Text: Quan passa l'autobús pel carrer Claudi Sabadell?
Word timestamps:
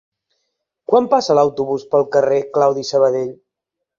Quan 0.93 1.09
passa 1.11 1.35
l'autobús 1.39 1.85
pel 1.93 2.07
carrer 2.17 2.41
Claudi 2.57 2.89
Sabadell? 2.93 3.31